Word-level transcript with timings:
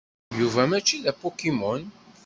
Yuba 0.39 0.61
mačči 0.69 0.97
d 1.03 1.05
apokimon. 1.11 1.81